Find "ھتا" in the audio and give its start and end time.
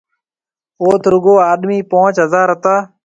2.53-2.75